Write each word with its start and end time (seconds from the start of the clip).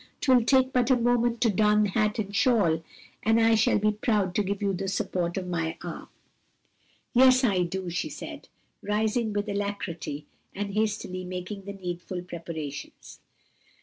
"'Twill 0.19 0.43
take 0.43 0.73
but 0.73 0.89
a 0.89 0.95
moment 0.97 1.39
to 1.39 1.47
don 1.47 1.85
hat 1.85 2.17
and 2.17 2.35
shawl, 2.35 2.83
and 3.21 3.39
I 3.39 3.53
shall 3.53 3.77
be 3.77 3.91
proud 3.91 4.33
to 4.33 4.41
give 4.41 4.59
you 4.59 4.73
the 4.73 4.87
support 4.87 5.37
of 5.37 5.45
my 5.45 5.77
arm." 5.83 6.07
"Yes, 7.13 7.43
I 7.43 7.61
do," 7.61 7.87
she 7.91 8.09
said, 8.09 8.47
rising 8.81 9.31
with 9.31 9.47
alacrity 9.47 10.25
and 10.55 10.73
hastily 10.73 11.23
making 11.23 11.65
the 11.65 11.73
needful 11.73 12.23
preparations. 12.23 13.19